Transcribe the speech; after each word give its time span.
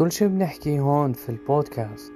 كل 0.00 0.12
شي 0.12 0.28
بنحكيه 0.28 0.80
هون 0.80 1.12
في 1.12 1.28
البودكاست 1.28 2.12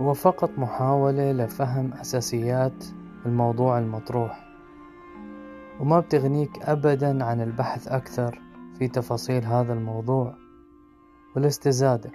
هو 0.00 0.14
فقط 0.14 0.50
محاولة 0.58 1.32
لفهم 1.32 1.92
أساسيات 1.92 2.84
الموضوع 3.26 3.78
المطروح 3.78 4.48
وما 5.80 6.00
بتغنيك 6.00 6.62
أبدا 6.62 7.24
عن 7.24 7.40
البحث 7.40 7.88
أكثر 7.88 8.40
في 8.78 8.88
تفاصيل 8.88 9.44
هذا 9.44 9.72
الموضوع 9.72 10.34
والاستزادة. 11.36 12.10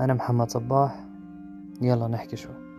أنا 0.00 0.14
محمد 0.14 0.50
صباح 0.50 1.04
يلا 1.80 2.08
نحكي 2.08 2.36
شوي. 2.36 2.71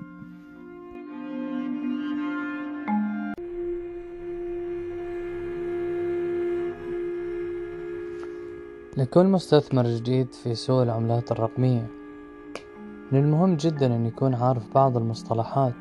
لكل 8.97 9.27
مستثمر 9.27 9.83
جديد 9.87 10.33
في 10.33 10.55
سوق 10.55 10.81
العملات 10.81 11.31
الرقمية. 11.31 11.87
من 13.11 13.20
المهم 13.20 13.55
جدا 13.55 13.95
أن 13.95 14.05
يكون 14.05 14.35
عارف 14.35 14.73
بعض 14.75 14.97
المصطلحات 14.97 15.73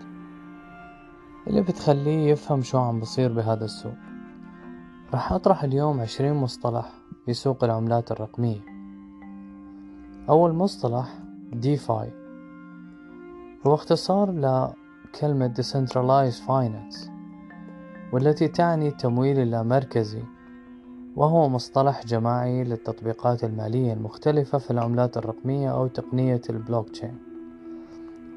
اللي 1.46 1.62
بتخليه 1.62 2.30
يفهم 2.30 2.62
شو 2.62 2.78
عم 2.78 3.00
بصير 3.00 3.32
بهذا 3.32 3.64
السوق. 3.64 3.94
راح 5.12 5.32
أطرح 5.32 5.64
اليوم 5.64 6.00
عشرين 6.00 6.34
مصطلح 6.34 6.92
في 7.26 7.32
سوق 7.32 7.64
العملات 7.64 8.12
الرقمية. 8.12 8.60
أول 10.28 10.52
مصطلح 10.52 11.18
DeFi 11.62 12.06
هو 13.66 13.74
اختصار 13.74 14.30
لكلمة 14.30 15.54
Decentralized 15.54 16.48
Finance 16.48 17.10
والتي 18.12 18.48
تعني 18.48 18.88
التمويل 18.88 19.38
اللامركزي 19.38 20.22
وهو 21.16 21.48
مصطلح 21.48 22.06
جماعي 22.06 22.64
للتطبيقات 22.64 23.44
المالية 23.44 23.92
المختلفة 23.92 24.58
في 24.58 24.70
العملات 24.70 25.16
الرقمية 25.16 25.72
أو 25.72 25.86
تقنية 25.86 26.40
البلوكتشين. 26.50 27.18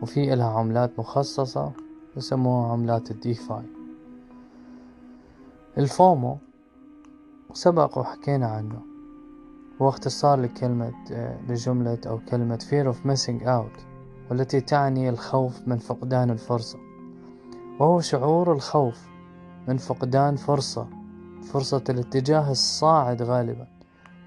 وفي 0.01 0.33
إلها 0.33 0.47
عملات 0.47 0.99
مخصصة 0.99 1.71
يسموها 2.17 2.71
عملات 2.71 3.11
ال 3.11 3.20
DeFi. 3.20 3.63
ال 5.77 5.89
FOMO 5.89 6.37
سبق 7.53 7.97
وحكينا 7.97 8.47
عنه. 8.47 8.81
هو 9.81 9.89
اختصار 9.89 10.39
لكلمة 10.39 10.93
لجملة 11.49 11.99
أو 12.07 12.19
كلمة 12.29 12.57
fear 12.57 12.93
of 12.93 13.07
missing 13.07 13.45
out 13.45 13.81
والتي 14.29 14.61
تعني 14.61 15.09
الخوف 15.09 15.67
من 15.67 15.77
فقدان 15.77 16.29
الفرصة. 16.29 16.79
وهو 17.79 17.99
شعور 17.99 18.51
الخوف 18.53 19.07
من 19.67 19.77
فقدان 19.77 20.35
فرصة. 20.35 21.04
فرصة 21.45 21.83
الاتجاه 21.89 22.51
الصاعد 22.51 23.21
غالبا 23.21 23.67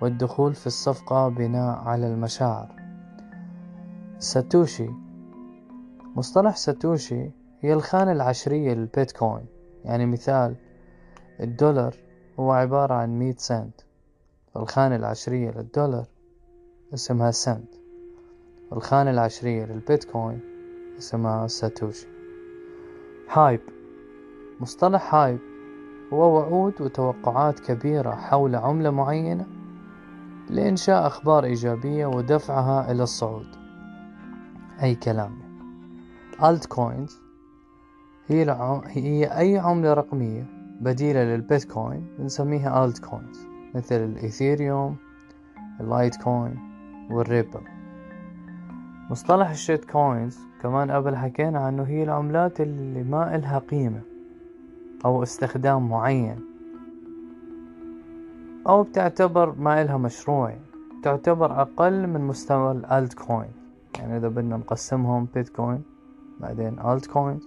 والدخول 0.00 0.54
في 0.54 0.66
الصفقة 0.66 1.28
بناء 1.28 1.78
على 1.78 2.06
المشاعر. 2.06 2.68
ساتوشي. 4.18 4.90
مصطلح 6.16 6.56
ساتوشي 6.56 7.30
هي 7.60 7.72
الخانة 7.72 8.12
العشرية 8.12 8.74
للبيتكوين 8.74 9.46
يعني 9.84 10.06
مثال 10.06 10.56
الدولار 11.40 11.94
هو 12.38 12.52
عبارة 12.52 12.94
عن 12.94 13.18
مية 13.18 13.34
سنت 13.38 13.80
والخانة 14.54 14.96
العشرية 14.96 15.50
للدولار 15.50 16.06
اسمها 16.94 17.30
سنت 17.30 17.74
والخانة 18.70 19.10
العشرية 19.10 19.64
للبيتكوين 19.64 20.40
اسمها 20.98 21.46
ساتوشي. 21.46 22.06
Hype. 23.30 23.60
مصطلح 24.60 25.14
hype 25.14 25.47
هو 26.12 26.36
وعود 26.36 26.80
وتوقعات 26.80 27.60
كبيرة 27.60 28.10
حول 28.10 28.56
عملة 28.56 28.90
معينة 28.90 29.46
لإنشاء 30.50 31.06
أخبار 31.06 31.44
إيجابية 31.44 32.06
ودفعها 32.06 32.90
إلى 32.90 33.02
الصعود. 33.02 33.46
أي 34.82 34.94
كلام. 34.94 35.38
Altcoins 36.42 37.20
هي. 38.26 38.56
هي 38.86 39.38
أي 39.38 39.58
عملة 39.58 39.94
رقمية 39.94 40.46
بديلة 40.80 41.24
للبيتكوين 41.24 42.06
نسميها 42.18 42.84
altcoins 42.84 43.46
مثل 43.74 44.04
الإيثيريوم 44.04 44.96
ال 45.80 46.16
Litecoin 46.16 46.58
والريبل 47.10 47.60
مصطلح 49.10 49.50
ال 49.50 49.84
shitcoins 49.84 50.38
كمان 50.62 50.90
قبل 50.90 51.16
حكينا 51.16 51.58
عنه 51.58 51.82
هي 51.82 52.02
العملات 52.02 52.60
اللي 52.60 53.02
ما 53.02 53.34
إلها 53.36 53.58
قيمة. 53.58 54.07
أو 55.04 55.22
استخدام 55.22 55.88
معين. 55.88 56.40
أو 58.66 58.82
بتعتبر 58.82 59.54
ما 59.58 59.82
إلها 59.82 59.96
مشروع 59.96 60.54
تعتبر 61.02 61.62
أقل 61.62 62.06
من 62.06 62.20
مستوى 62.20 62.72
ال 62.72 63.14
altcoin 63.14 63.52
يعني 63.98 64.16
إذا 64.16 64.28
بدنا 64.28 64.56
نقسمهم 64.56 65.28
بيتكوين 65.34 65.82
بعدين 66.40 66.78
altcoin 66.78 67.40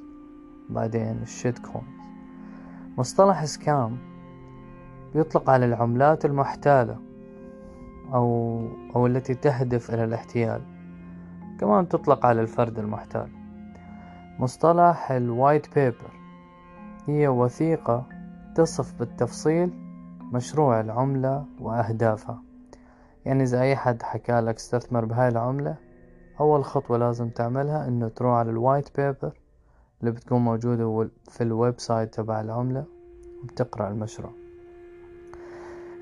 بعدين 0.69 1.19
ال 1.21 1.59
shitcoin 1.59 1.83
مصطلح 2.97 3.45
scam 3.45 3.97
يطلق 5.15 5.49
على 5.49 5.65
العملات 5.65 6.25
المحتالة 6.25 6.97
أو 8.13 8.61
أو 8.95 9.07
التي 9.07 9.33
تهدف 9.33 9.93
إلى 9.93 10.03
الاحتيال. 10.03 10.61
كمان 11.59 11.89
تطلق 11.89 12.25
على 12.25 12.41
الفرد 12.41 12.79
المحتال. 12.79 13.27
مصطلح 14.39 15.11
ال 15.11 15.22
white 15.22 15.75
paper 15.75 16.20
هي 17.07 17.27
وثيقة 17.27 18.05
تصف 18.55 18.99
بالتفصيل 18.99 19.73
مشروع 20.33 20.79
العملة 20.79 21.45
وأهدافها. 21.59 22.43
يعني 23.25 23.43
إذا 23.43 23.61
أي 23.61 23.75
حد 23.75 24.03
حكالك 24.03 24.55
استثمر 24.55 25.05
بهاي 25.05 25.27
العملة 25.27 25.75
أول 26.39 26.65
خطوة 26.65 26.97
لازم 26.97 27.29
تعملها 27.29 27.87
إنه 27.87 28.07
تروح 28.07 28.33
على 28.33 28.51
ال 28.51 28.59
white 28.59 28.97
paper 28.97 29.39
اللي 30.01 30.11
بتكون 30.11 30.41
موجودة 30.41 31.09
في 31.29 31.41
ال 31.41 31.79
website 31.79 32.13
تبع 32.13 32.41
العملة 32.41 32.85
وبتقرأ 33.43 33.87
المشروع. 33.87 34.31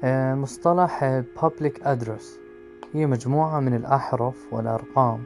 آه، 0.03 0.35
مصطلح 0.35 1.23
public 1.37 1.83
address. 1.83 2.23
هي 2.93 3.05
مجموعة 3.05 3.59
من 3.59 3.73
الأحرف 3.73 4.53
والأرقام 4.53 5.23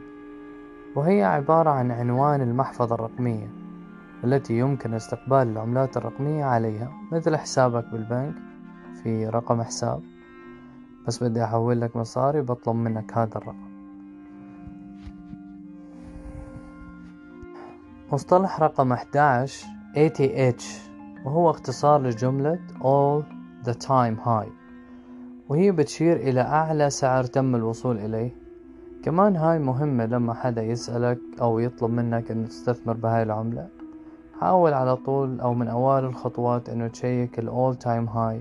وهي 0.96 1.22
عبارة 1.22 1.70
عن 1.70 1.90
عنوان 1.90 2.40
المحفظة 2.40 2.94
الرقمية. 2.94 3.63
التي 4.24 4.58
يمكن 4.58 4.94
استقبال 4.94 5.48
العملات 5.48 5.96
الرقمية 5.96 6.44
عليها 6.44 6.92
مثل 7.12 7.36
حسابك 7.36 7.84
بالبنك 7.92 8.34
في 9.02 9.26
رقم 9.26 9.62
حساب. 9.62 10.00
بس 11.06 11.22
بدي 11.22 11.44
أحول 11.44 11.80
لك 11.80 11.96
مصاري 11.96 12.42
بطلب 12.42 12.76
منك 12.76 13.18
هذا 13.18 13.36
الرقم. 13.36 13.74
مصطلح 18.12 18.60
رقم 18.60 18.92
11 18.92 19.66
ATH 19.96 20.64
وهو 21.24 21.50
اختصار 21.50 22.02
لجملة 22.02 22.58
All 22.80 23.22
the 23.68 23.74
time 23.74 24.26
high 24.26 24.52
وهي 25.48 25.72
بتشير 25.72 26.16
إلى 26.16 26.40
أعلى 26.40 26.90
سعر 26.90 27.24
تم 27.24 27.54
الوصول 27.56 27.98
إليه. 27.98 28.36
كمان 29.02 29.36
هاي 29.36 29.58
مهمة 29.58 30.06
لما 30.06 30.34
حدا 30.34 30.62
يسألك 30.62 31.18
أو 31.40 31.58
يطلب 31.58 31.90
منك 31.90 32.30
أن 32.30 32.48
تستثمر 32.48 32.92
بهاي 32.92 33.22
العملة. 33.22 33.68
حاول 34.40 34.72
على 34.72 34.96
طول 34.96 35.40
أو 35.40 35.54
من 35.54 35.68
أوائل 35.68 36.04
الخطوات 36.04 36.68
إنه 36.68 36.88
تشيك 36.88 37.38
ال 37.38 37.48
all 37.48 37.76
time 37.76 38.08
high 38.08 38.40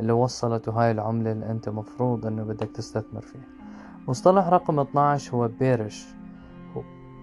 اللي 0.00 0.12
وصلته 0.12 0.72
هاي 0.72 0.90
العملة 0.90 1.32
اللي 1.32 1.50
أنت 1.50 1.68
مفروض 1.68 2.26
إنه 2.26 2.42
بدك 2.42 2.68
تستثمر 2.68 3.20
فيها. 3.20 3.42
مصطلح 4.08 4.48
رقم 4.48 4.80
12 4.80 5.34
هو 5.34 5.48
bearish 5.48 6.06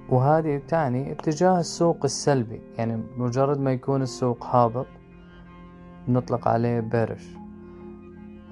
وهذه 0.10 0.62
تعني 0.68 1.12
اتجاه 1.12 1.60
السوق 1.60 1.98
السلبي 2.04 2.62
يعني 2.78 3.04
مجرد 3.18 3.60
ما 3.60 3.72
يكون 3.72 4.02
السوق 4.02 4.46
هابط 4.46 4.86
نطلق 6.08 6.48
عليه 6.48 6.80
bearish 6.80 7.28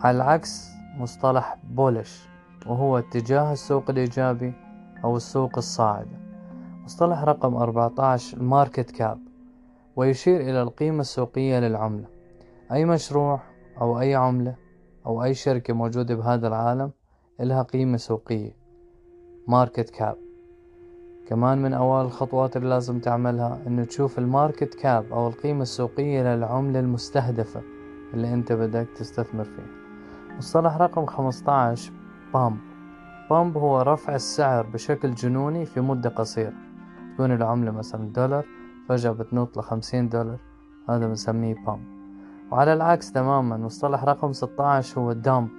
على 0.01 0.17
العكس 0.17 0.69
مصطلح 0.97 1.57
bullish 1.69 2.27
وهو 2.67 2.97
اتجاه 2.97 3.53
السوق 3.53 3.89
الإيجابي 3.89 4.53
أو 5.03 5.17
السوق 5.17 5.57
الصاعدة. 5.57 6.19
مصطلح 6.83 7.23
رقم 7.23 7.55
14 7.55 8.37
ال 8.37 8.45
market 8.45 8.91
cap 8.91 9.26
ويشير 9.97 10.41
إلى 10.41 10.61
القيمة 10.61 11.01
السوقية 11.01 11.59
للعملة. 11.59 12.07
أي 12.71 12.85
مشروع 12.85 13.39
أو 13.81 13.99
أي 13.99 14.15
عملة 14.15 14.55
أو 15.05 15.23
أي 15.23 15.33
شركة 15.33 15.73
موجودة 15.73 16.15
بهذا 16.15 16.47
العالم 16.47 16.91
إلها 17.41 17.61
قيمة 17.61 17.97
سوقية. 17.97 18.55
market 19.47 19.89
cap 19.89 20.17
كمان 21.27 21.61
من 21.61 21.73
أوائل 21.73 22.05
الخطوات 22.05 22.57
اللي 22.57 22.69
لازم 22.69 22.99
تعملها 22.99 23.61
إنه 23.67 23.83
تشوف 23.83 24.19
ال 24.19 24.27
market 24.27 24.73
cap 24.73 25.13
أو 25.13 25.27
القيمة 25.27 25.61
السوقية 25.61 26.35
للعملة 26.35 26.79
المستهدفة 26.79 27.61
اللي 28.13 28.33
أنت 28.33 28.51
بدك 28.51 28.87
تستثمر 28.95 29.43
فيها. 29.43 30.37
مصطلح 30.37 30.77
رقم 30.77 31.05
15 31.05 31.91
pump 32.33 32.57
pump 33.29 33.57
هو 33.57 33.81
رفع 33.81 34.15
السعر 34.15 34.65
بشكل 34.65 35.13
جنوني 35.13 35.65
في 35.65 35.81
مدة 35.81 36.09
قصيرة. 36.09 36.53
تكون 37.13 37.31
العملة 37.31 37.71
مثلا 37.71 38.09
دولار 38.13 38.56
فجأة 38.89 39.11
بتنط 39.11 39.57
لخمسين 39.57 40.09
دولار. 40.09 40.39
هذا 40.89 41.07
بنسميه 41.07 41.55
pump 41.65 41.97
وعلى 42.51 42.73
العكس 42.73 43.11
تماما 43.11 43.57
مصطلح 43.57 44.03
رقم 44.03 44.33
ستة 44.33 44.63
عشر 44.63 45.01
هو 45.01 45.13
دامب 45.13 45.49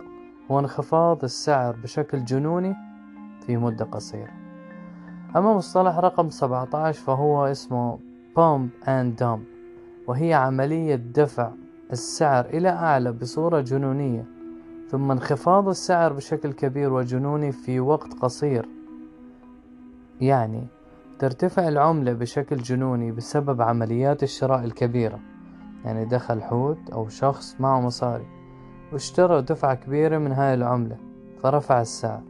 هو 0.51 0.59
انخفاض 0.59 1.25
السعر 1.25 1.77
بشكل 1.83 2.25
جنوني 2.25 2.75
في 3.47 3.57
مدة 3.57 3.85
قصيرة. 3.85 4.33
أما 5.37 5.55
مصطلح 5.55 5.99
رقم 5.99 6.31
17 6.31 7.03
فهو 7.03 7.47
اسمه 7.47 7.99
pump 8.37 8.87
and 8.87 9.21
dump. 9.21 9.41
وهي 10.07 10.35
عملية 10.35 10.95
دفع 10.95 11.51
السعر 11.93 12.45
إلى 12.45 12.69
أعلى 12.69 13.13
بصورة 13.13 13.61
جنونية. 13.61 14.25
ثم 14.91 15.11
انخفاض 15.11 15.69
السعر 15.69 16.13
بشكل 16.13 16.53
كبير 16.53 16.93
وجنوني 16.93 17.53
في 17.53 17.81
وقت 17.81 18.15
قصير. 18.15 18.69
يعني 20.21 20.67
ترتفع 21.19 21.69
العملة 21.69 22.13
بشكل 22.13 22.57
جنوني 22.57 23.13
بسبب 23.13 23.63
عمليات 23.63 24.23
الشراء 24.23 24.65
الكبيرة. 24.65 25.19
يعني 25.85 26.05
دخل 26.05 26.43
حوت 26.43 26.91
أو 26.93 27.09
شخص 27.09 27.57
معه 27.61 27.81
مصاري 27.81 28.27
واشترى 28.93 29.43
دفعة 29.43 29.75
كبيرة 29.75 30.19
من 30.19 30.33
هاي 30.33 30.55
العملة 30.55 30.97
فرفع 31.43 31.81
السعر. 31.81 32.23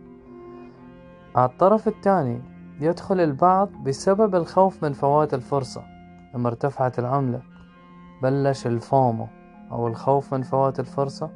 على 1.37 1.51
الطرف 1.51 1.89
الثاني 1.89 2.43
يدخل 2.81 3.21
البعض 3.21 3.69
بسبب 3.87 4.35
الخوف 4.35 4.85
من 4.85 4.93
فوات 4.93 5.35
الفرصة. 5.35 5.83
لما 6.35 6.49
ارتفعت 6.49 6.99
العملة 6.99 7.43
بلش 8.23 8.67
الفومو 8.67 9.27
أو 9.73 9.89
الخوف 9.89 10.35
من 10.35 10.43
فوات 10.43 10.81
الفرصة 10.81 11.31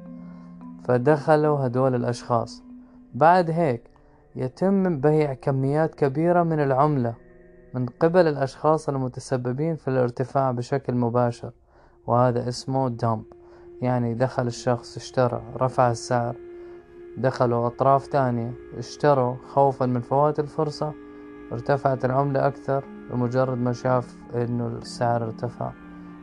فدخلوا 0.84 1.66
هدول 1.66 1.94
الأشخاص. 1.94 2.62
بعد 3.14 3.50
هيك 3.50 3.82
يتم 4.36 5.00
بيع 5.00 5.34
كميات 5.34 5.94
كبيرة 5.94 6.42
من 6.42 6.60
العملة 6.60 7.21
من 7.74 7.86
قبل 7.86 8.28
الأشخاص 8.28 8.88
المتسببين 8.88 9.76
في 9.76 9.88
الارتفاع 9.88 10.50
بشكل 10.50 10.94
مباشر 10.94 11.52
وهذا 12.06 12.48
اسمه 12.48 12.88
دمب 12.88 13.24
يعني 13.82 14.14
دخل 14.14 14.46
الشخص 14.46 14.96
اشترى 14.96 15.42
رفع 15.56 15.90
السعر 15.90 16.36
دخلوا 17.18 17.66
أطراف 17.66 18.06
تانية 18.06 18.52
اشتروا 18.78 19.36
خوفا 19.48 19.86
من 19.86 20.00
فوات 20.00 20.40
الفرصة 20.40 20.92
ارتفعت 21.52 22.04
العملة 22.04 22.46
أكثر 22.46 22.84
بمجرد 23.10 23.58
ما 23.58 23.72
شاف 23.72 24.16
إنه 24.34 24.66
السعر 24.66 25.24
ارتفع. 25.24 25.72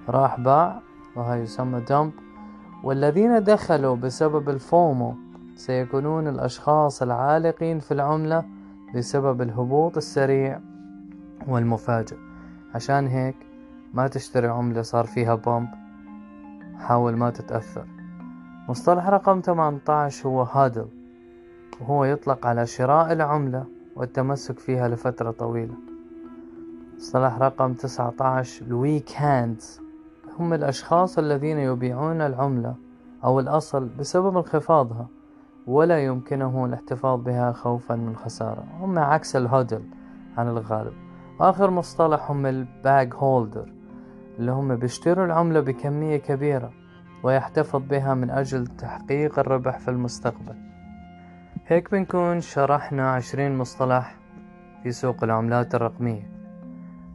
راح 0.10 0.40
باع 0.40 0.82
وهي 1.16 1.42
يسمى 1.42 1.80
دمب 1.80 2.12
والذين 2.84 3.44
دخلوا 3.44 3.96
بسبب 3.96 4.50
الفومو 4.50 5.16
سيكونون 5.56 6.28
الأشخاص 6.28 7.02
العالقين 7.02 7.80
في 7.80 7.92
العملة 7.92 8.46
بسبب 8.96 9.42
الهبوط 9.42 9.98
السريع. 9.98 10.69
والمفاجئ. 11.48 12.18
عشان 12.76 13.08
هيك 13.08 13.36
ما 13.94 14.08
تشتري 14.08 14.48
عملة 14.48 14.82
صار 14.82 15.06
فيها 15.06 15.36
pump 15.36 15.68
حاول 16.78 17.16
ما 17.18 17.30
تتأثر. 17.30 17.86
مصطلح 18.70 19.08
رقم 19.08 19.42
18 19.42 20.30
هو 20.30 20.42
HODL. 20.42 20.88
وهو 21.82 22.06
يطلق 22.06 22.46
على 22.46 22.66
شراء 22.66 23.12
العملة 23.12 23.66
والتمسك 23.96 24.60
فيها 24.60 24.88
لفترة 24.88 25.32
طويلة. 25.32 25.74
مصطلح 26.98 27.38
رقم 27.38 27.74
19 27.74 28.66
ال 28.66 28.75
weak 28.75 29.12
hands 29.18 29.82
هم 30.40 30.54
الأشخاص 30.54 31.18
الذين 31.18 31.58
يبيعون 31.58 32.22
العملة 32.22 32.76
أو 33.24 33.40
الأصل 33.40 33.90
بسبب 34.00 34.38
انخفاضها 34.38 35.08
ولا 35.68 36.06
يمكنه 36.06 36.66
الاحتفاظ 36.66 37.20
بها 37.20 37.52
خوفا 37.52 37.96
من 37.96 38.08
الخسارة 38.08 38.64
هم 38.80 39.00
عكس 39.00 39.36
الهودل 39.36 39.84
عن 40.38 40.48
الغالب. 40.48 41.09
آخر 41.40 41.70
مصطلح 41.70 42.32
هم 42.32 42.46
الباج 42.46 43.14
هولدر 43.14 43.74
اللي 44.40 44.52
هم 44.52 44.76
بيشتروا 44.76 45.26
العملة 45.26 45.60
بكمية 45.60 46.18
كبيرة 46.18 46.74
ويحتفظ 47.24 47.82
بها 47.82 48.14
من 48.14 48.30
أجل 48.30 48.68
تحقيق 48.68 49.40
الربح 49.40 49.80
في 49.80 49.88
المستقبل. 49.88 50.56
هيك 51.68 51.92
بنكون 51.92 52.42
شرحنا 52.42 53.12
عشرين 53.12 53.58
مصطلح 53.58 54.18
في 54.84 54.92
سوق 54.92 55.24
العملات 55.24 55.76
الرقمية. 55.76 56.32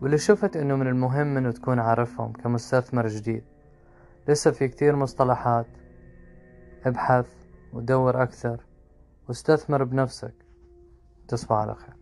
واللي 0.03 0.19
شفت 0.19 0.57
إنه 0.57 0.77
من 0.77 0.87
المهم 0.87 1.37
إنه 1.37 1.51
تكون 1.51 1.79
عارفهم 1.79 2.33
كمستثمر 2.33 3.07
جديد. 3.07 3.45
لسه 4.29 4.51
في 4.51 4.69
كتير 4.69 4.97
مصطلحات. 4.97 5.67
ابحث 6.87 7.27
ودور 7.73 8.23
أكثر 8.23 8.61
واستثمر 9.29 9.85
بنفسك. 9.85 10.35
تصبح 11.29 11.53
على 11.53 11.75
خير. 11.75 11.94